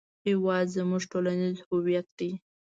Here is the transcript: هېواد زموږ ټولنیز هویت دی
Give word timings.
هېواد 0.27 0.65
زموږ 0.75 1.01
ټولنیز 1.11 1.57
هویت 1.69 2.07
دی 2.19 2.31